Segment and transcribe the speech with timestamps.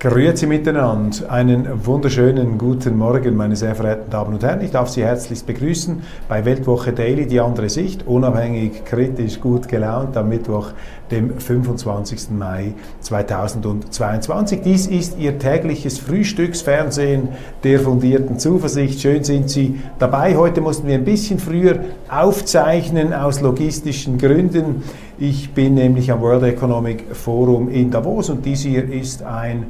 [0.00, 1.28] Grüezi miteinander.
[1.28, 4.60] Einen wunderschönen guten Morgen, meine sehr verehrten Damen und Herren.
[4.60, 10.16] Ich darf Sie herzlichst begrüßen bei Weltwoche Daily, die andere Sicht, unabhängig, kritisch, gut gelaunt
[10.16, 10.68] am Mittwoch,
[11.10, 12.30] dem 25.
[12.30, 14.60] Mai 2022.
[14.60, 17.30] Dies ist Ihr tägliches Frühstücksfernsehen
[17.64, 19.00] der fundierten Zuversicht.
[19.00, 20.36] Schön sind Sie dabei.
[20.36, 24.84] Heute mussten wir ein bisschen früher aufzeichnen aus logistischen Gründen.
[25.18, 29.66] Ich bin nämlich am World Economic Forum in Davos und dies hier ist ein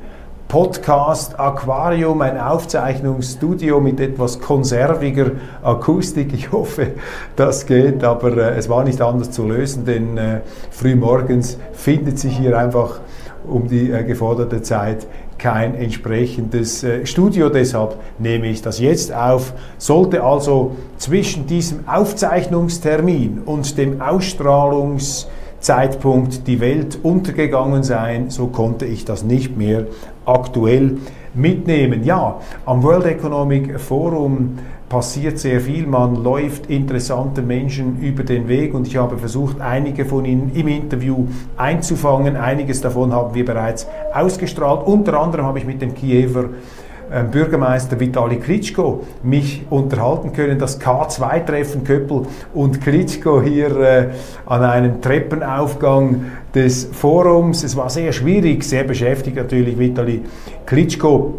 [0.48, 6.32] Podcast Aquarium, ein Aufzeichnungsstudio mit etwas konserviger Akustik.
[6.32, 6.92] Ich hoffe,
[7.36, 10.40] das geht, aber äh, es war nicht anders zu lösen, denn äh,
[10.70, 13.00] frühmorgens findet sich hier einfach
[13.46, 17.50] um die äh, geforderte Zeit kein entsprechendes äh, Studio.
[17.50, 19.52] Deshalb nehme ich das jetzt auf.
[19.76, 29.04] Sollte also zwischen diesem Aufzeichnungstermin und dem Ausstrahlungszeitpunkt die Welt untergegangen sein, so konnte ich
[29.04, 29.84] das nicht mehr
[30.28, 30.98] aktuell
[31.34, 32.04] mitnehmen.
[32.04, 38.72] Ja, am World Economic Forum passiert sehr viel, man läuft interessanten Menschen über den Weg
[38.74, 42.36] und ich habe versucht, einige von ihnen im Interview einzufangen.
[42.36, 44.86] Einiges davon haben wir bereits ausgestrahlt.
[44.86, 46.46] Unter anderem habe ich mit dem Kiewer
[47.10, 50.58] ähm, Bürgermeister Vitali Klitschko mich unterhalten können.
[50.58, 54.08] Das K2-Treffen Köppel und Klitschko hier äh,
[54.44, 56.26] an einem Treppenaufgang
[56.58, 57.62] des Forums.
[57.62, 60.22] Es war sehr schwierig, sehr beschäftigt natürlich Vitali
[60.66, 61.34] Klitschko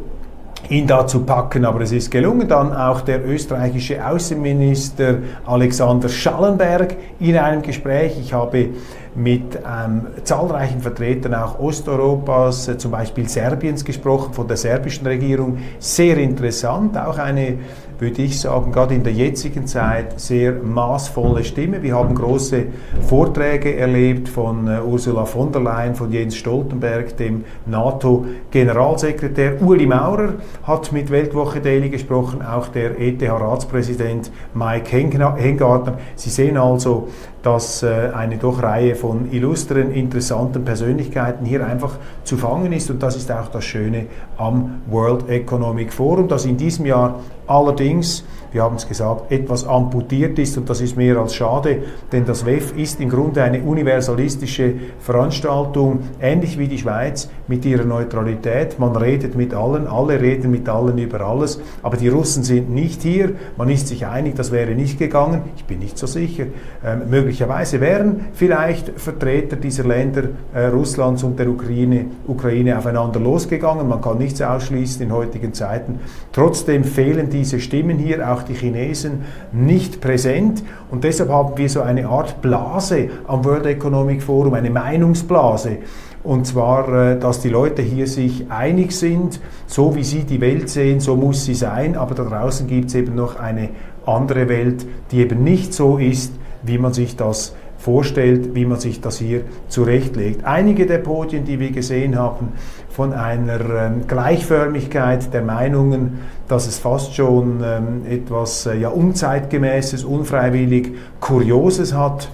[0.69, 2.47] ihn da zu packen, aber es ist gelungen.
[2.47, 8.17] Dann auch der österreichische Außenminister Alexander Schallenberg in einem Gespräch.
[8.19, 8.69] Ich habe
[9.15, 15.57] mit ähm, zahlreichen Vertretern auch Osteuropas, äh, zum Beispiel Serbiens gesprochen, von der serbischen Regierung.
[15.79, 17.57] Sehr interessant, auch eine
[17.99, 21.83] würde ich sagen, gerade in der jetzigen Zeit sehr maßvolle Stimme.
[21.83, 22.67] Wir haben große
[23.07, 29.61] Vorträge erlebt von äh, Ursula von der Leyen, von Jens Stoltenberg, dem NATO-Generalsekretär.
[29.61, 35.97] Uli Maurer hat mit Weltwoche Daily gesprochen, auch der ETH-Ratspräsident Mike Hengartner.
[36.15, 37.09] Sie sehen also,
[37.41, 42.89] dass äh, eine doch Reihe von illustren, interessanten Persönlichkeiten hier einfach zu fangen ist.
[42.89, 44.07] Und das ist auch das Schöne
[44.37, 50.39] am World Economic Forum, das in diesem Jahr allerdings wir haben es gesagt, etwas amputiert
[50.39, 54.73] ist und das ist mehr als schade, denn das WEF ist im Grunde eine universalistische
[54.99, 58.79] Veranstaltung, ähnlich wie die Schweiz mit ihrer Neutralität.
[58.79, 63.01] Man redet mit allen, alle reden mit allen über alles, aber die Russen sind nicht
[63.01, 63.31] hier.
[63.57, 65.41] Man ist sich einig, das wäre nicht gegangen.
[65.57, 66.45] Ich bin nicht so sicher.
[66.85, 73.87] Ähm, möglicherweise wären vielleicht Vertreter dieser Länder, äh, Russlands und der Ukraine, Ukraine aufeinander losgegangen.
[73.87, 75.99] Man kann nichts ausschließen in heutigen Zeiten.
[76.31, 80.63] Trotzdem fehlen diese Stimmen hier, auch die Chinesen nicht präsent.
[80.91, 85.77] Und deshalb haben wir so eine Art Blase am World Economic Forum, eine Meinungsblase.
[86.23, 90.69] Und zwar, äh, dass die Leute hier sich einig sind, so wie sie die Welt
[90.69, 93.69] sehen, so muss sie sein, aber da draußen gibt es eben noch eine
[94.05, 98.99] andere Welt, die eben nicht so ist, wie man sich das vorstellt, wie man sich
[98.99, 100.43] das hier zurechtlegt.
[100.43, 102.49] Einige der Podien, die wir gesehen haben,
[102.89, 106.19] von einer ähm, Gleichförmigkeit der Meinungen,
[106.49, 110.91] dass es fast schon ähm, etwas äh, ja, unzeitgemäßes, unfreiwillig
[111.21, 112.29] Kurioses hat.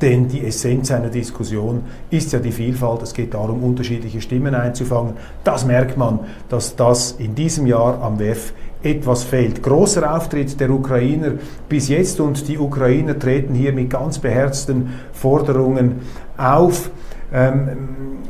[0.00, 3.02] Denn die Essenz einer Diskussion ist ja die Vielfalt.
[3.02, 5.14] Es geht darum, unterschiedliche Stimmen einzufangen.
[5.44, 9.62] Das merkt man, dass das in diesem Jahr am WEF etwas fehlt.
[9.62, 11.32] Großer Auftritt der Ukrainer
[11.68, 16.00] bis jetzt und die Ukrainer treten hier mit ganz beherzten Forderungen
[16.36, 16.90] auf.
[17.32, 17.68] Ähm,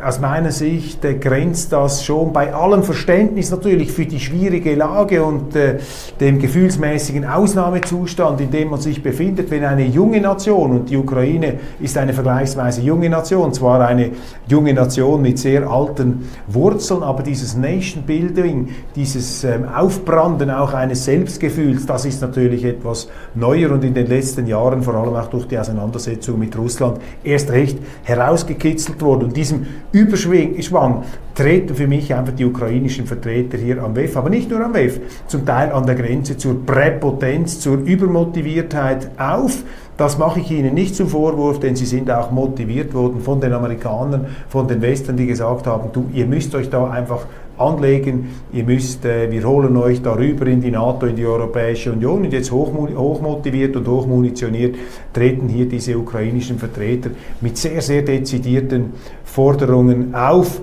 [0.04, 5.22] aus meiner Sicht äh, grenzt das schon bei allem Verständnis natürlich für die schwierige Lage
[5.22, 5.78] und äh,
[6.18, 11.54] dem gefühlsmäßigen Ausnahmezustand, in dem man sich befindet, wenn eine junge Nation, und die Ukraine
[11.80, 14.10] ist eine vergleichsweise junge Nation, zwar eine
[14.48, 21.04] junge Nation mit sehr alten Wurzeln, aber dieses Nation Building, dieses ähm, Aufbranden auch eines
[21.04, 25.46] Selbstgefühls, das ist natürlich etwas neuer und in den letzten Jahren, vor allem auch durch
[25.46, 29.24] die Auseinandersetzung mit Russland, erst recht herausgekitzelt worden.
[29.24, 31.04] Und diesem Überschwang
[31.34, 35.00] treten für mich einfach die ukrainischen Vertreter hier am WEF, aber nicht nur am WEF,
[35.26, 39.64] zum Teil an der Grenze zur Präpotenz, zur Übermotiviertheit auf.
[39.96, 43.52] Das mache ich Ihnen nicht zum Vorwurf, denn Sie sind auch motiviert worden von den
[43.52, 47.26] Amerikanern, von den Western, die gesagt haben, du, ihr müsst euch da einfach
[47.62, 52.24] anlegen, ihr müsst, äh, wir holen euch darüber in die NATO, in die Europäische Union
[52.24, 54.76] und jetzt hochmotiviert und hochmunitioniert
[55.12, 57.10] treten hier diese ukrainischen Vertreter
[57.40, 58.92] mit sehr, sehr dezidierten
[59.24, 60.60] Forderungen auf.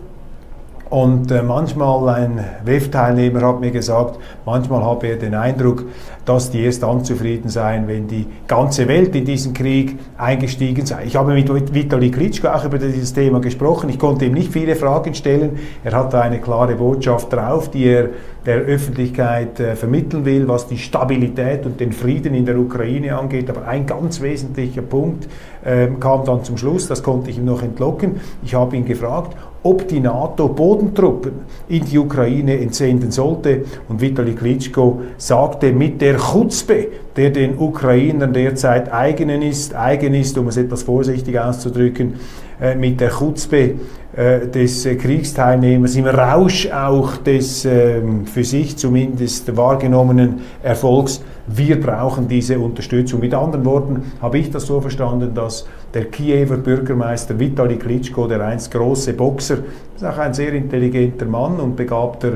[0.89, 5.85] Und äh, manchmal, ein WEF-Teilnehmer hat mir gesagt, manchmal habe er den Eindruck,
[6.25, 11.03] dass die erst dann zufrieden seien, wenn die ganze Welt in diesen Krieg eingestiegen sei.
[11.05, 13.89] Ich habe mit Vitali Klitschko auch über dieses Thema gesprochen.
[13.89, 15.59] Ich konnte ihm nicht viele Fragen stellen.
[15.83, 18.09] Er hatte eine klare Botschaft drauf, die er
[18.47, 23.47] der Öffentlichkeit äh, vermitteln will, was die Stabilität und den Frieden in der Ukraine angeht.
[23.51, 25.27] Aber ein ganz wesentlicher Punkt
[25.63, 28.21] äh, kam dann zum Schluss, das konnte ich ihm noch entlocken.
[28.43, 31.31] Ich habe ihn gefragt, ob die NATO Bodentruppen
[31.67, 33.65] in die Ukraine entsenden sollte.
[33.87, 40.37] Und Vitali Klitschko sagte mit der Chutzpe, der den Ukrainern derzeit eigenen ist, eigen ist,
[40.37, 42.13] um es etwas vorsichtig auszudrücken,
[42.61, 43.75] äh, mit der Chutzpe
[44.15, 51.23] äh, des äh, Kriegsteilnehmers, im Rausch auch des ähm, für sich zumindest wahrgenommenen Erfolgs.
[51.47, 53.21] Wir brauchen diese Unterstützung.
[53.21, 58.41] Mit anderen Worten habe ich das so verstanden, dass der Kiewer Bürgermeister Vitali Klitschko, der
[58.41, 59.59] einst große Boxer,
[59.95, 62.33] ist auch ein sehr intelligenter Mann und begabter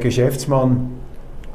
[0.00, 0.90] Geschäftsmann,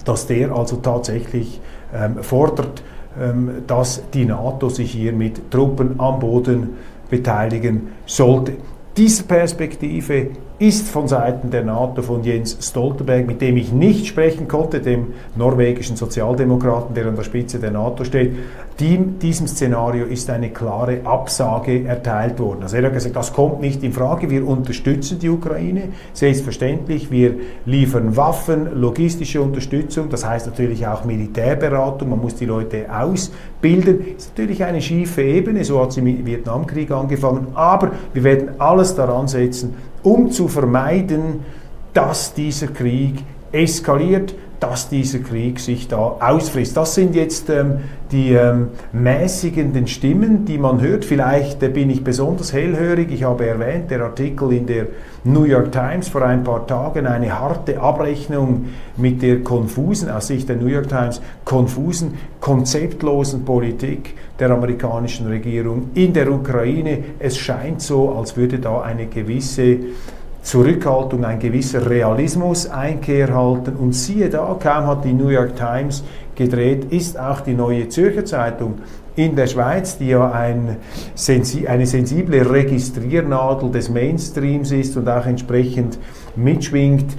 [0.06, 1.60] dass der also tatsächlich
[1.94, 2.84] ähm, fordert,
[3.22, 6.70] ähm, dass die NATO sich hier mit Truppen am Boden
[7.14, 8.54] beteiligen sollte.
[8.98, 10.32] Diese Perspektive
[10.64, 15.08] ist von Seiten der NATO von Jens Stoltenberg, mit dem ich nicht sprechen konnte, dem
[15.36, 18.32] norwegischen Sozialdemokraten, der an der Spitze der NATO steht,
[18.80, 22.64] dem, diesem Szenario ist eine klare Absage erteilt worden.
[22.64, 27.36] Also er hat gesagt, das kommt nicht in Frage, wir unterstützen die Ukraine, selbstverständlich, wir
[27.66, 34.32] liefern Waffen, logistische Unterstützung, das heißt natürlich auch Militärberatung, man muss die Leute ausbilden, ist
[34.32, 39.28] natürlich eine schiefe Ebene, so hat sie im Vietnamkrieg angefangen, aber wir werden alles daran
[39.28, 41.42] setzen, um zu vermeiden,
[41.94, 46.78] dass dieser Krieg eskaliert, dass dieser Krieg sich da ausfrisst.
[46.78, 47.80] Das sind jetzt ähm,
[48.14, 51.04] die ähm, mäßigenden Stimmen, die man hört.
[51.04, 53.12] Vielleicht äh, bin ich besonders hellhörig.
[53.12, 54.88] Ich habe erwähnt, der Artikel in der
[55.26, 60.48] New York Times vor ein paar Tagen, eine harte Abrechnung mit der konfusen, aus Sicht
[60.48, 67.00] der New York Times, konfusen, konzeptlosen Politik der amerikanischen Regierung in der Ukraine.
[67.20, 69.80] Es scheint so, als würde da eine gewisse
[70.44, 73.76] Zurückhaltung, ein gewisser Realismus Einkehr halten.
[73.78, 76.04] Und siehe da, kaum hat die New York Times
[76.36, 78.76] gedreht, ist auch die neue Zürcher Zeitung
[79.16, 80.78] in der Schweiz, die ja ein,
[81.68, 86.00] eine sensible Registriernadel des Mainstreams ist und auch entsprechend
[86.36, 87.16] mitschwingt,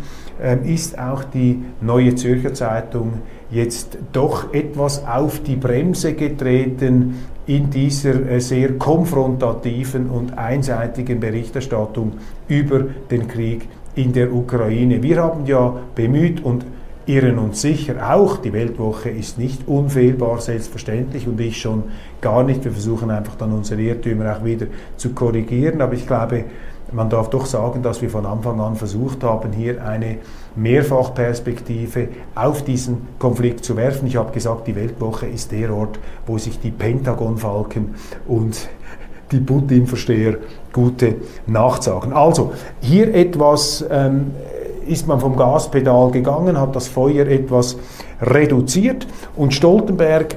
[0.65, 3.15] ist auch die neue Zürcher Zeitung
[3.51, 7.15] jetzt doch etwas auf die Bremse getreten
[7.47, 12.13] in dieser äh, sehr konfrontativen und einseitigen Berichterstattung
[12.49, 15.03] über den Krieg in der Ukraine.
[15.03, 16.65] Wir haben ja bemüht und
[17.07, 21.85] irren uns sicher auch, die Weltwoche ist nicht unfehlbar, selbstverständlich, und ich schon
[22.21, 22.65] gar nicht.
[22.65, 24.67] Wir versuchen einfach dann unsere Irrtümer auch wieder
[24.97, 26.45] zu korrigieren, aber ich glaube,
[26.95, 30.19] man darf doch sagen, dass wir von Anfang an versucht haben, hier eine
[30.55, 34.07] Mehrfachperspektive auf diesen Konflikt zu werfen.
[34.07, 37.95] Ich habe gesagt, die Weltwoche ist der Ort, wo sich die Pentagonfalken
[38.27, 38.69] und
[39.33, 40.37] die Putin-Versteher
[40.73, 42.13] gute Nacht sagen.
[42.13, 44.31] Also, hier etwas ähm,
[44.87, 47.77] ist man vom Gaspedal gegangen, hat das Feuer etwas
[48.21, 50.37] reduziert und Stoltenberg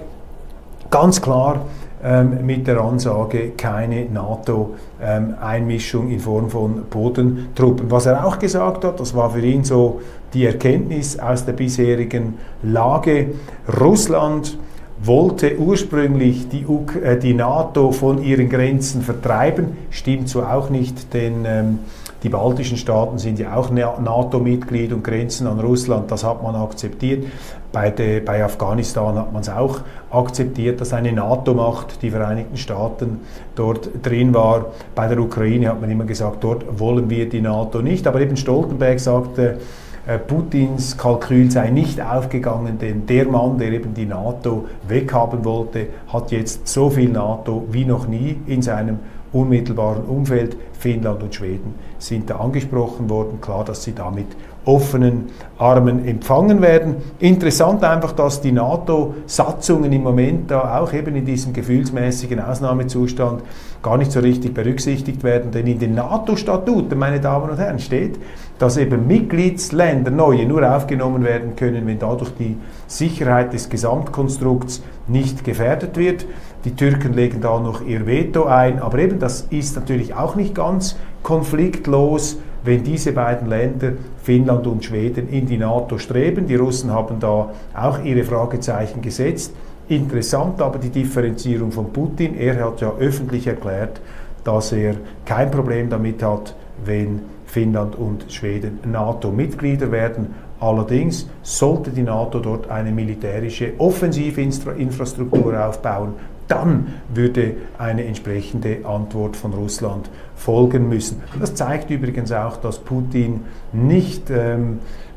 [0.89, 1.65] ganz klar
[2.03, 7.89] ähm, mit der Ansage keine NATO-Einmischung in Form von Bodentruppen.
[7.89, 10.01] Was er auch gesagt hat, das war für ihn so
[10.33, 13.31] die Erkenntnis aus der bisherigen Lage,
[13.79, 14.57] Russland
[15.01, 16.65] wollte ursprünglich die,
[17.03, 21.79] äh, die NATO von ihren Grenzen vertreiben, stimmt so auch nicht, denn ähm,
[22.23, 27.25] die baltischen Staaten sind ja auch NATO-Mitglied und Grenzen an Russland, das hat man akzeptiert.
[27.71, 33.19] Bei, de, bei Afghanistan hat man es auch akzeptiert, dass eine NATO-Macht, die Vereinigten Staaten,
[33.55, 34.67] dort drin war.
[34.95, 38.07] Bei der Ukraine hat man immer gesagt, dort wollen wir die NATO nicht.
[38.07, 39.59] Aber eben Stoltenberg sagte,
[40.07, 45.87] äh, Putins Kalkül sei nicht aufgegangen, denn der Mann, der eben die NATO weghaben wollte,
[46.07, 48.99] hat jetzt so viel NATO wie noch nie in seinem
[49.33, 50.57] unmittelbaren Umfeld.
[50.77, 53.41] Finnland und Schweden sind da angesprochen worden.
[53.41, 54.27] Klar, dass sie damit
[54.65, 56.97] offenen Armen empfangen werden.
[57.19, 63.41] Interessant einfach, dass die NATO-Satzungen im Moment da auch eben in diesem gefühlsmäßigen Ausnahmezustand
[63.81, 68.19] gar nicht so richtig berücksichtigt werden, denn in den NATO-Statuten, meine Damen und Herren, steht,
[68.59, 72.57] dass eben Mitgliedsländer neue nur aufgenommen werden können, wenn dadurch die
[72.87, 76.25] Sicherheit des Gesamtkonstrukts nicht gefährdet wird.
[76.65, 80.55] Die Türken legen da noch ihr Veto ein, aber eben das ist natürlich auch nicht
[80.55, 86.47] ganz konfliktlos wenn diese beiden Länder, Finnland und Schweden, in die NATO streben.
[86.47, 89.53] Die Russen haben da auch ihre Fragezeichen gesetzt.
[89.89, 92.35] Interessant aber die Differenzierung von Putin.
[92.35, 94.01] Er hat ja öffentlich erklärt,
[94.43, 100.35] dass er kein Problem damit hat, wenn Finnland und Schweden NATO-Mitglieder werden.
[100.59, 106.13] Allerdings sollte die NATO dort eine militärische Offensivinfrastruktur aufbauen,
[106.47, 111.21] dann würde eine entsprechende Antwort von Russland folgen müssen.
[111.39, 113.41] Das zeigt übrigens auch, dass Putin
[113.73, 114.79] nicht ähm,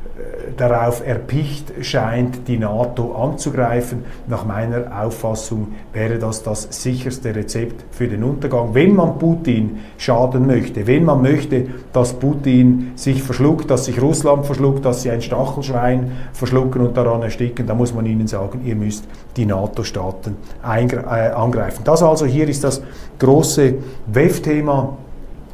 [0.57, 4.03] darauf erpicht scheint, die NATO anzugreifen.
[4.27, 8.73] Nach meiner Auffassung wäre das das sicherste Rezept für den Untergang.
[8.73, 14.45] Wenn man Putin schaden möchte, wenn man möchte, dass Putin sich verschluckt, dass sich Russland
[14.45, 18.75] verschluckt, dass sie ein Stachelschwein verschlucken und daran ersticken, dann muss man ihnen sagen, ihr
[18.75, 19.05] müsst
[19.37, 20.95] die NATO-Staaten äh,
[21.31, 21.83] angreifen.
[21.83, 22.81] Das also hier ist das
[23.19, 23.75] große
[24.07, 24.97] WEF-Thema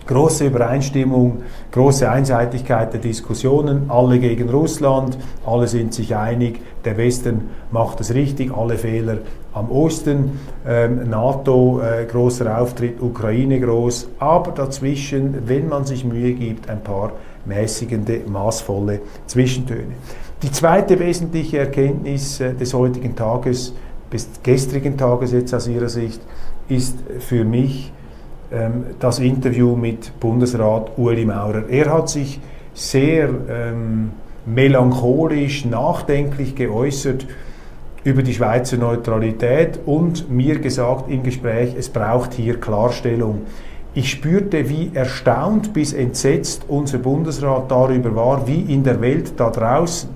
[0.08, 7.50] große Übereinstimmung, große Einseitigkeit der Diskussionen, alle gegen Russland, alle sind sich einig, der Westen
[7.72, 9.18] macht es richtig, alle Fehler
[9.54, 16.34] am Osten, ähm, NATO äh, großer Auftritt, Ukraine groß, aber dazwischen, wenn man sich Mühe
[16.34, 17.12] gibt, ein paar
[17.46, 19.96] mäßigende, maßvolle Zwischentöne.
[20.44, 23.74] Die zweite wesentliche Erkenntnis äh, des heutigen Tages,
[24.10, 26.22] bis gestrigen Tages jetzt aus Ihrer Sicht,
[26.70, 27.92] ist für mich,
[28.52, 31.68] ähm, das Interview mit Bundesrat Ueli Maurer.
[31.70, 32.40] Er hat sich
[32.74, 34.12] sehr ähm,
[34.46, 37.28] melancholisch, nachdenklich geäußert
[38.04, 43.42] über die Schweizer Neutralität und mir gesagt im Gespräch, es braucht hier Klarstellung.
[43.94, 49.50] Ich spürte, wie erstaunt bis entsetzt unser Bundesrat darüber war, wie in der Welt da
[49.50, 50.10] draußen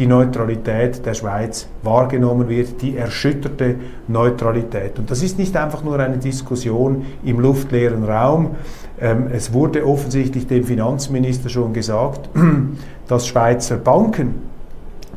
[0.00, 3.74] die Neutralität der Schweiz wahrgenommen wird, die erschütterte
[4.08, 4.98] Neutralität.
[4.98, 8.52] Und das ist nicht einfach nur eine Diskussion im luftleeren Raum.
[8.98, 12.30] Ähm, es wurde offensichtlich dem Finanzminister schon gesagt,
[13.08, 14.36] dass Schweizer Banken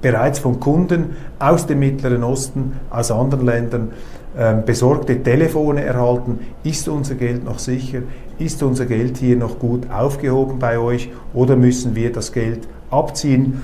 [0.02, 3.92] bereits von Kunden aus dem Mittleren Osten, aus anderen Ländern
[4.38, 6.40] ähm, besorgte Telefone erhalten.
[6.66, 8.00] Ist unser Geld noch sicher?
[8.38, 11.10] Ist unser Geld hier noch gut aufgehoben bei euch?
[11.34, 13.62] Oder müssen wir das Geld abziehen?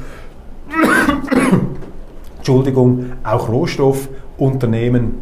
[2.37, 5.19] Entschuldigung, auch Rohstoffunternehmen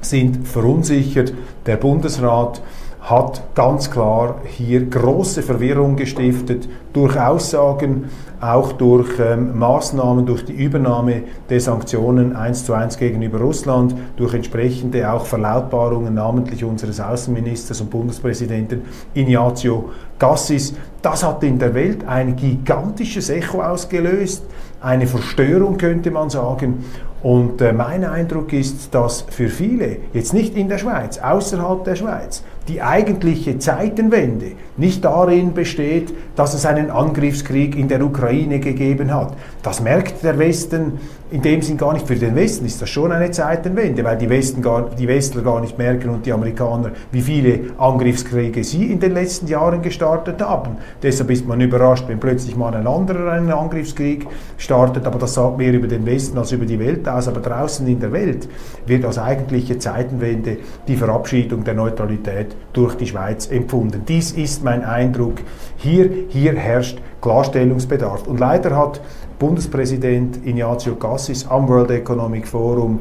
[0.00, 1.34] sind verunsichert.
[1.66, 2.62] Der Bundesrat
[3.06, 8.06] hat ganz klar hier große Verwirrung gestiftet durch Aussagen,
[8.40, 14.34] auch durch ähm, Maßnahmen, durch die Übernahme der Sanktionen eins zu eins gegenüber Russland, durch
[14.34, 18.82] entsprechende auch Verlautbarungen, namentlich unseres Außenministers und Bundespräsidenten
[19.14, 20.74] Ignazio Gassis.
[21.00, 24.44] Das hat in der Welt ein gigantisches Echo ausgelöst,
[24.80, 26.84] eine Verstörung könnte man sagen.
[27.26, 31.96] Und äh, mein Eindruck ist, dass für viele, jetzt nicht in der Schweiz, außerhalb der
[31.96, 39.12] Schweiz, die eigentliche Zeitenwende nicht darin besteht, dass es einen Angriffskrieg in der Ukraine gegeben
[39.12, 39.34] hat.
[39.64, 42.06] Das merkt der Westen in dem Sinn gar nicht.
[42.06, 45.60] Für den Westen ist das schon eine Zeitenwende, weil die, Westen gar, die Westler gar
[45.60, 50.76] nicht merken und die Amerikaner, wie viele Angriffskriege sie in den letzten Jahren gestartet haben.
[51.02, 55.58] Deshalb ist man überrascht, wenn plötzlich mal ein anderer einen Angriffskrieg startet, aber das sagt
[55.58, 57.15] mehr über den Westen als über die Welt aus.
[57.16, 58.48] Aber draußen in der Welt
[58.86, 64.02] wird als eigentliche Zeitenwende die Verabschiedung der Neutralität durch die Schweiz empfunden.
[64.06, 65.36] Dies ist mein Eindruck.
[65.76, 68.26] Hier, hier herrscht Klarstellungsbedarf.
[68.26, 69.00] Und leider hat
[69.38, 73.00] Bundespräsident Ignazio Cassis am World Economic Forum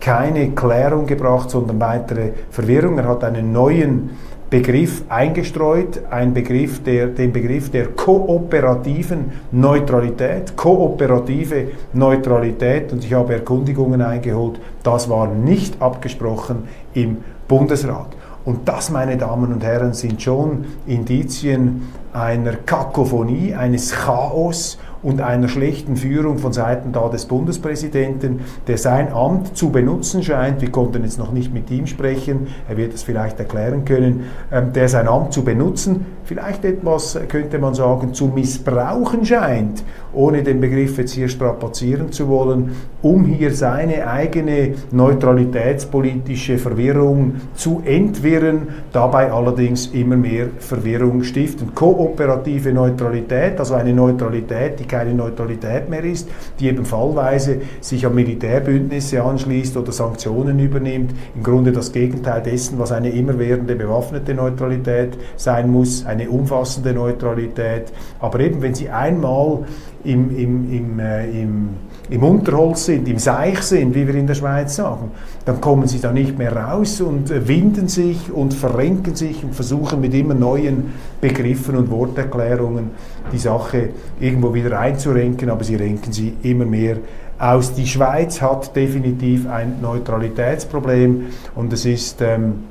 [0.00, 2.98] keine Klärung gebracht, sondern weitere Verwirrung.
[2.98, 4.10] Er hat einen neuen
[4.48, 13.34] Begriff eingestreut, ein Begriff der, den Begriff der kooperativen Neutralität, kooperative Neutralität und ich habe
[13.34, 18.14] Erkundigungen eingeholt, das war nicht abgesprochen im Bundesrat.
[18.44, 25.46] Und das, meine Damen und Herren, sind schon Indizien einer Kakophonie, eines Chaos und einer
[25.46, 30.60] schlechten Führung von Seiten da des Bundespräsidenten, der sein Amt zu benutzen scheint.
[30.60, 34.72] Wir konnten jetzt noch nicht mit ihm sprechen, er wird es vielleicht erklären können, ähm,
[34.72, 39.84] der sein Amt zu benutzen, vielleicht etwas, könnte man sagen, zu missbrauchen scheint,
[40.16, 47.82] ohne den Begriff jetzt hier strapazieren zu wollen, um hier seine eigene neutralitätspolitische Verwirrung zu
[47.84, 51.74] entwirren, dabei allerdings immer mehr Verwirrung stiften.
[51.74, 58.14] Kooperative Neutralität, also eine Neutralität, die keine Neutralität mehr ist, die eben fallweise sich an
[58.14, 61.12] Militärbündnisse anschließt oder Sanktionen übernimmt.
[61.34, 67.92] Im Grunde das Gegenteil dessen, was eine immerwährende bewaffnete Neutralität sein muss, eine umfassende Neutralität.
[68.20, 69.64] Aber eben, wenn sie einmal
[70.06, 71.68] im, im, im, äh, im
[72.08, 75.10] im Unterholz sind, im Seich sind, wie wir in der Schweiz sagen,
[75.44, 79.54] dann kommen sie da nicht mehr raus und äh, winden sich und verrenken sich und
[79.54, 82.90] versuchen mit immer neuen Begriffen und Worterklärungen
[83.32, 86.98] die Sache irgendwo wieder einzurenken, aber sie renken sie immer mehr
[87.38, 87.74] aus.
[87.74, 92.64] Die Schweiz hat definitiv ein Neutralitätsproblem und es ist ähm,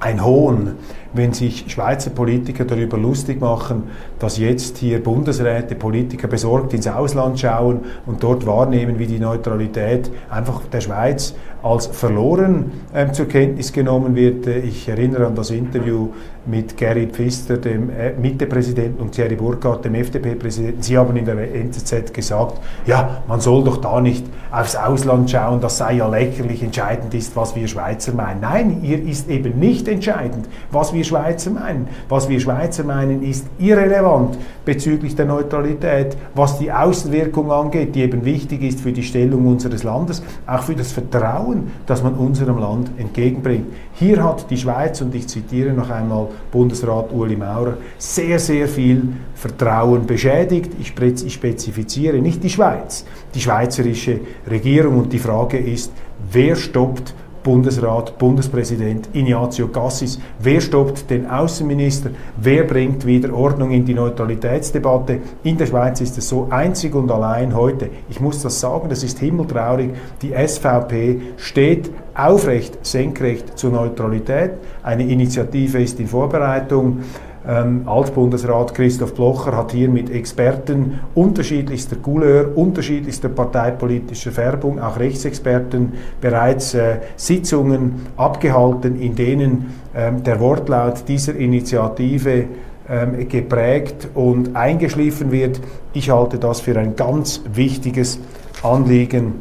[0.00, 0.72] ein Hohn,
[1.14, 3.84] wenn sich Schweizer Politiker darüber lustig machen,
[4.18, 10.10] dass jetzt hier Bundesräte, Politiker besorgt ins Ausland schauen und dort wahrnehmen, wie die Neutralität
[10.28, 14.46] einfach der Schweiz als verloren äh, zur Kenntnis genommen wird.
[14.46, 16.10] Ich erinnere an das Interview
[16.46, 20.82] mit Gary Pfister, dem äh, Mitte-Präsidenten, und Thierry Burkhardt, dem FDP-Präsidenten.
[20.82, 25.60] Sie haben in der NZZ gesagt, ja, man soll doch da nicht aufs Ausland schauen,
[25.60, 28.40] das sei ja lächerlich, entscheidend ist, was wir Schweizer meinen.
[28.40, 31.88] Nein, hier ist eben nicht entscheidend, was wir Schweizer meinen.
[32.08, 38.24] Was wir Schweizer meinen, ist irrelevant bezüglich der Neutralität, was die Außenwirkung angeht, die eben
[38.24, 42.90] wichtig ist für die Stellung unseres Landes, auch für das Vertrauen, das man unserem Land
[42.96, 43.66] entgegenbringt.
[43.94, 49.08] Hier hat die Schweiz, und ich zitiere noch einmal Bundesrat Uli Maurer, sehr, sehr viel
[49.34, 50.72] Vertrauen beschädigt.
[50.80, 50.88] Ich
[51.32, 54.20] spezifiziere nicht die Schweiz, die schweizerische
[54.50, 54.98] Regierung.
[54.98, 55.92] Und die Frage ist,
[56.30, 60.18] wer stoppt Bundesrat, Bundespräsident Ignazio Cassis.
[60.40, 62.10] Wer stoppt den Außenminister?
[62.38, 65.18] Wer bringt wieder Ordnung in die Neutralitätsdebatte?
[65.42, 67.90] In der Schweiz ist es so einzig und allein heute.
[68.08, 69.90] Ich muss das sagen, das ist himmeltraurig.
[70.22, 74.52] Die SVP steht aufrecht, senkrecht zur Neutralität.
[74.82, 77.00] Eine Initiative ist in Vorbereitung.
[77.46, 85.92] Ähm, Altbundesrat Christoph Blocher hat hier mit Experten unterschiedlichster Couleur, unterschiedlichster parteipolitischer Färbung, auch Rechtsexperten,
[86.22, 92.46] bereits äh, Sitzungen abgehalten, in denen ähm, der Wortlaut dieser Initiative
[92.88, 95.60] ähm, geprägt und eingeschliffen wird.
[95.92, 98.20] Ich halte das für ein ganz wichtiges
[98.62, 99.34] Anliegen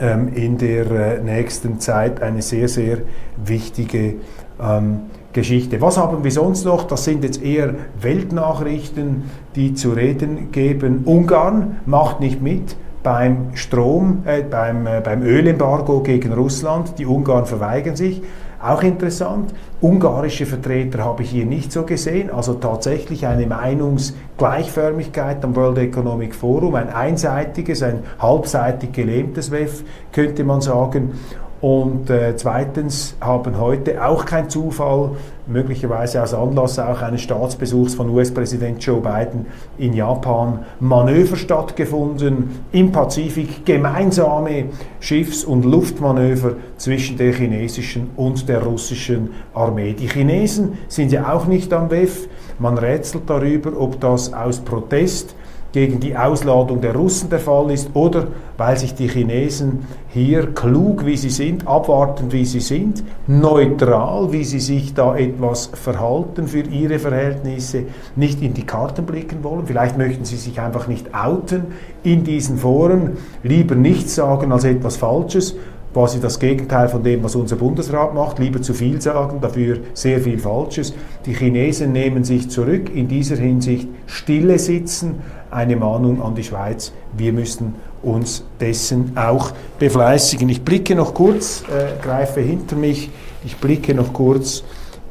[0.00, 2.98] ähm, in der äh, nächsten Zeit, eine sehr, sehr
[3.36, 4.14] wichtige
[4.60, 5.02] ähm,
[5.34, 5.80] Geschichte.
[5.82, 6.84] Was haben wir sonst noch?
[6.84, 9.24] Das sind jetzt eher Weltnachrichten,
[9.54, 11.02] die zu reden geben.
[11.04, 16.98] Ungarn macht nicht mit beim Strom, äh, beim, äh, beim Ölembargo gegen Russland.
[16.98, 18.22] Die Ungarn verweigern sich.
[18.62, 25.54] Auch interessant, ungarische Vertreter habe ich hier nicht so gesehen, also tatsächlich eine Meinungsgleichförmigkeit am
[25.54, 31.12] World Economic Forum, ein einseitiges, ein halbseitig gelähmtes WEF, könnte man sagen.
[31.60, 35.12] Und äh, zweitens haben heute auch kein Zufall,
[35.46, 39.46] möglicherweise aus Anlass auch eines Staatsbesuchs von US-Präsident Joe Biden
[39.78, 44.66] in Japan, Manöver stattgefunden im Pazifik, gemeinsame
[45.00, 49.94] Schiffs- und Luftmanöver zwischen der chinesischen und der russischen Armee.
[49.94, 52.28] Die Chinesen sind ja auch nicht am WEF.
[52.58, 55.34] Man rätselt darüber, ob das aus Protest
[55.74, 61.04] gegen die Ausladung der Russen der Fall ist oder weil sich die Chinesen hier klug,
[61.04, 66.60] wie sie sind, abwartend, wie sie sind, neutral, wie sie sich da etwas verhalten für
[66.60, 69.66] ihre Verhältnisse, nicht in die Karten blicken wollen.
[69.66, 71.64] Vielleicht möchten sie sich einfach nicht outen
[72.04, 75.56] in diesen Foren, lieber nichts sagen als etwas Falsches
[75.94, 80.20] quasi das Gegenteil von dem, was unser Bundesrat macht, lieber zu viel sagen, dafür sehr
[80.20, 80.92] viel Falsches.
[81.24, 86.92] Die Chinesen nehmen sich zurück, in dieser Hinsicht stille sitzen, eine Mahnung an die Schweiz,
[87.16, 90.48] wir müssen uns dessen auch befleißigen.
[90.48, 93.10] Ich blicke noch kurz, äh, greife hinter mich,
[93.44, 94.64] ich blicke noch kurz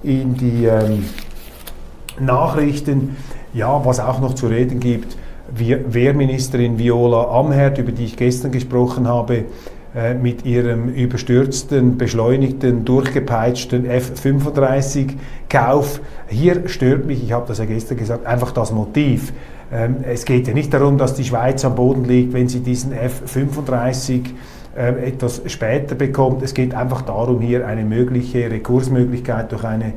[0.04, 1.06] in die ähm,
[2.20, 3.16] Nachrichten,
[3.54, 5.16] ja, was auch noch zu reden gibt.
[5.56, 9.46] Wehrministerin Viola Amherd, über die ich gestern gesprochen habe,
[10.22, 16.02] mit ihrem überstürzten, beschleunigten, durchgepeitschten F-35-Kauf.
[16.28, 19.34] Hier stört mich, ich habe das ja gestern gesagt, einfach das Motiv.
[19.72, 22.92] Ähm, es geht ja nicht darum, dass die Schweiz am Boden liegt, wenn sie diesen
[22.92, 24.26] F-35
[24.76, 26.44] ähm, etwas später bekommt.
[26.44, 29.92] Es geht einfach darum, hier eine mögliche Rekursmöglichkeit durch eine äh,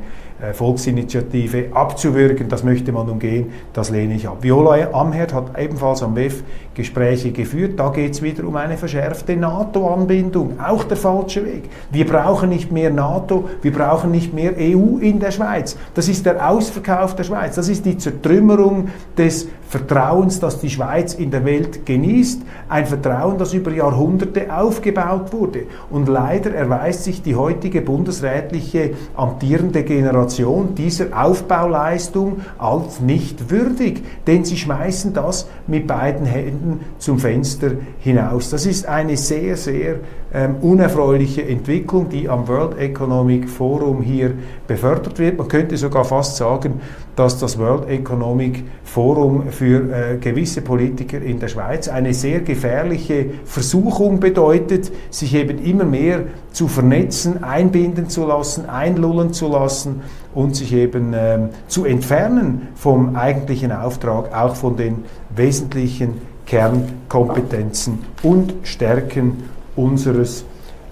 [0.53, 2.47] Volksinitiative abzuwürgen.
[2.47, 4.37] Das möchte man umgehen, das lehne ich ab.
[4.41, 6.43] Viola Amherd hat ebenfalls am WEF
[6.75, 7.79] Gespräche geführt.
[7.79, 10.59] Da geht es wieder um eine verschärfte NATO-Anbindung.
[10.59, 11.63] Auch der falsche Weg.
[11.89, 15.75] Wir brauchen nicht mehr NATO, wir brauchen nicht mehr EU in der Schweiz.
[15.95, 17.55] Das ist der Ausverkauf der Schweiz.
[17.55, 22.43] Das ist die Zertrümmerung des Vertrauens, das die Schweiz in der Welt genießt.
[22.69, 25.63] Ein Vertrauen, das über Jahrhunderte aufgebaut wurde.
[25.89, 30.26] Und leider erweist sich die heutige bundesrätliche amtierende Generation
[30.75, 34.03] dieser Aufbauleistung als nicht würdig.
[34.25, 38.49] Denn sie schmeißen das mit beiden Händen zum Fenster hinaus.
[38.49, 39.95] Das ist eine sehr, sehr
[40.33, 44.33] ähm, unerfreuliche Entwicklung, die am World Economic Forum hier
[44.67, 45.37] befördert wird.
[45.37, 46.81] Man könnte sogar fast sagen,
[47.15, 53.25] dass das World Economic Forum für äh, gewisse Politiker in der Schweiz eine sehr gefährliche
[53.45, 60.01] Versuchung bedeutet, sich eben immer mehr zu vernetzen, einbinden zu lassen, einlullen zu lassen
[60.35, 68.53] und sich eben ähm, zu entfernen vom eigentlichen Auftrag, auch von den wesentlichen Kernkompetenzen und
[68.63, 69.43] Stärken
[69.77, 70.43] unseres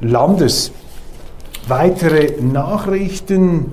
[0.01, 0.71] Landes.
[1.67, 3.71] Weitere Nachrichten.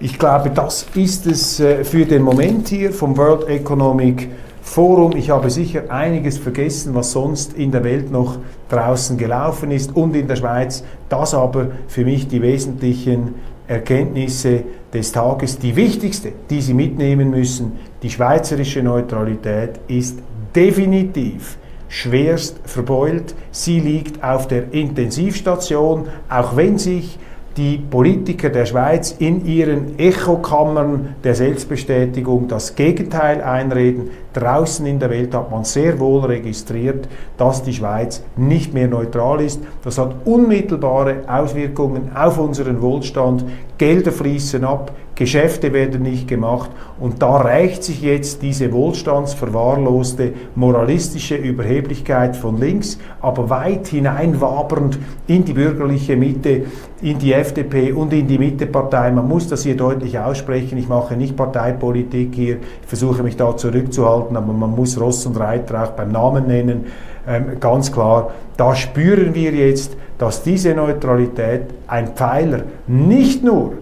[0.00, 4.30] Ich glaube, das ist es äh, für den Moment hier vom World Economic
[4.62, 5.14] Forum.
[5.16, 10.16] Ich habe sicher einiges vergessen, was sonst in der Welt noch draußen gelaufen ist und
[10.16, 10.82] in der Schweiz.
[11.08, 13.34] Das aber für mich die wesentlichen
[13.68, 15.58] Erkenntnisse des Tages.
[15.58, 20.18] Die wichtigste, die Sie mitnehmen müssen, die schweizerische Neutralität ist
[20.54, 21.58] definitiv
[21.92, 23.34] schwerst verbeult.
[23.50, 27.18] Sie liegt auf der Intensivstation, auch wenn sich
[27.58, 34.08] die Politiker der Schweiz in ihren Echokammern der Selbstbestätigung das Gegenteil einreden.
[34.32, 39.40] Draußen in der Welt hat man sehr wohl registriert, dass die Schweiz nicht mehr neutral
[39.40, 39.60] ist.
[39.84, 43.44] Das hat unmittelbare Auswirkungen auf unseren Wohlstand.
[43.78, 51.36] Gelder fließen ab, Geschäfte werden nicht gemacht und da reicht sich jetzt diese wohlstandsverwahrloste moralistische
[51.36, 56.62] Überheblichkeit von links, aber weit hineinwabernd in die bürgerliche Mitte,
[57.02, 59.10] in die FDP und in die Mittepartei.
[59.10, 60.78] Man muss das hier deutlich aussprechen.
[60.78, 65.38] Ich mache nicht Parteipolitik hier, ich versuche mich da zurückzuhalten, aber man muss Ross und
[65.38, 66.86] Reiter auch beim Namen nennen.
[67.26, 73.74] Ähm, ganz klar, da spüren wir jetzt, dass diese Neutralität ein Pfeiler nicht nur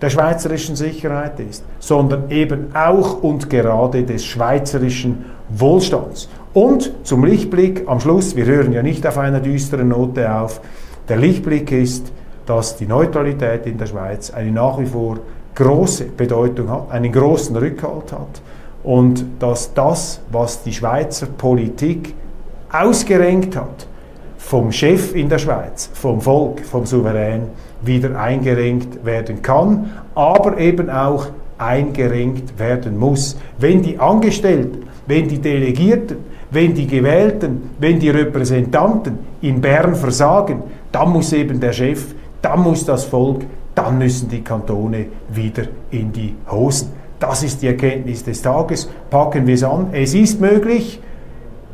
[0.00, 6.28] der schweizerischen Sicherheit ist, sondern eben auch und gerade des schweizerischen Wohlstands.
[6.52, 10.60] Und zum Lichtblick am Schluss, wir hören ja nicht auf einer düsteren Note auf,
[11.08, 12.12] der Lichtblick ist,
[12.46, 15.18] dass die Neutralität in der Schweiz eine nach wie vor
[15.54, 18.40] große Bedeutung hat, einen großen Rückhalt hat
[18.86, 22.14] und dass das, was die Schweizer Politik
[22.70, 23.88] ausgerenkt hat,
[24.38, 27.48] vom Chef in der Schweiz, vom Volk, vom Souverän,
[27.82, 31.26] wieder eingerenkt werden kann, aber eben auch
[31.58, 33.36] eingerenkt werden muss.
[33.58, 36.18] Wenn die Angestellten, wenn die Delegierten,
[36.52, 42.62] wenn die Gewählten, wenn die Repräsentanten in Bern versagen, dann muss eben der Chef, dann
[42.62, 43.42] muss das Volk,
[43.74, 47.05] dann müssen die Kantone wieder in die Hosen.
[47.18, 48.88] Das ist die Erkenntnis des Tages.
[49.10, 49.88] Packen wir es an.
[49.92, 51.00] Es ist möglich.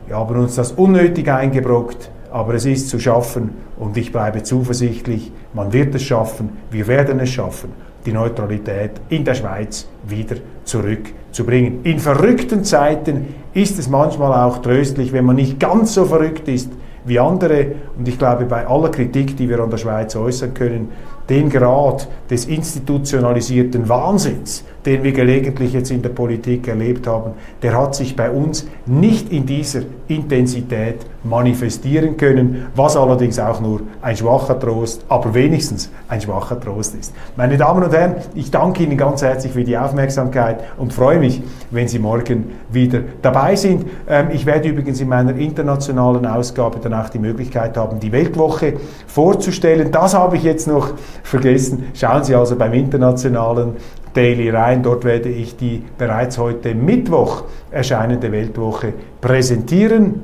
[0.07, 5.31] Wir haben uns das unnötig eingebrockt aber es ist zu schaffen und ich bleibe zuversichtlich,
[5.52, 7.72] man wird es schaffen, wir werden es schaffen,
[8.07, 11.81] die Neutralität in der Schweiz wieder zurückzubringen.
[11.85, 16.70] In verrückten Zeiten ist es manchmal auch tröstlich, wenn man nicht ganz so verrückt ist
[17.05, 17.66] wie andere.
[17.98, 20.88] Und ich glaube, bei aller Kritik, die wir an der Schweiz äußern können,
[21.28, 27.32] den Grad des institutionalisierten Wahnsinns, den wir gelegentlich jetzt in der Politik erlebt haben,
[27.62, 33.82] der hat sich bei uns nicht in dieser Intensität manifestieren können, was allerdings auch nur
[34.00, 37.14] ein schwacher Trost, aber wenigstens ein schwacher Trost ist.
[37.37, 41.42] Meine Damen und Herren, ich danke Ihnen ganz herzlich für die Aufmerksamkeit und freue mich,
[41.70, 43.87] wenn Sie morgen wieder dabei sind.
[44.08, 48.74] Ähm, ich werde übrigens in meiner internationalen Ausgabe dann auch die Möglichkeit haben, die Weltwoche
[49.06, 49.92] vorzustellen.
[49.92, 51.85] Das habe ich jetzt noch vergessen.
[51.94, 53.77] Schauen Sie also beim internationalen
[54.14, 54.83] Daily rein.
[54.83, 60.22] Dort werde ich die bereits heute Mittwoch erscheinende Weltwoche präsentieren.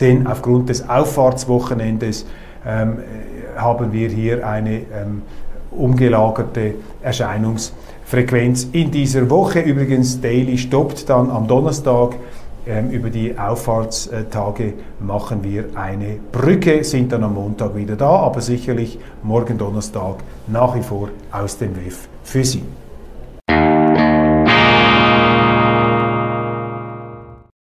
[0.00, 2.26] Denn aufgrund des Auffahrtswochenendes
[2.66, 2.98] ähm,
[3.56, 5.22] haben wir hier eine ähm,
[5.70, 9.60] umgelagerte Erscheinungsfrequenz in dieser Woche.
[9.60, 12.16] Übrigens, Daily stoppt dann am Donnerstag
[12.90, 18.98] über die Auffahrtstage machen wir eine Brücke, sind dann am Montag wieder da, aber sicherlich
[19.22, 22.62] morgen Donnerstag nach wie vor aus dem WEF für Sie.